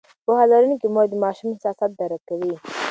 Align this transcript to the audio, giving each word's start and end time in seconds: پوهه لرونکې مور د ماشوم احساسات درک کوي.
پوهه 0.25 0.45
لرونکې 0.51 0.87
مور 0.93 1.07
د 1.09 1.15
ماشوم 1.23 1.47
احساسات 1.51 1.91
درک 1.99 2.21
کوي. 2.29 2.53